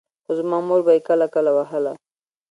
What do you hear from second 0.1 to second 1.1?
خو زما مور به يې